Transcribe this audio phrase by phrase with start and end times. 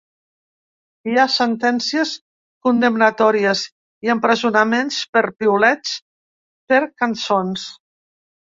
[1.09, 2.13] Hi ha sentències
[2.67, 3.63] condemnatòries
[4.07, 5.95] i empresonaments per piulets,
[6.75, 7.69] per cançons.